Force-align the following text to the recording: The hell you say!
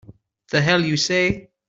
The 0.49 0.61
hell 0.63 0.83
you 0.83 0.97
say! 0.97 1.51